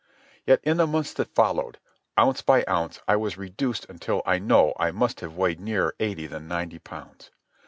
[0.47, 1.77] Yet in the months that followed,
[2.17, 6.25] ounce by ounce I was reduced until I know I must have weighed nearer eighty
[6.25, 7.29] than ninety pounds.